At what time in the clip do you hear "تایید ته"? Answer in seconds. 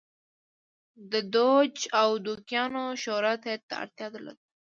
3.43-3.73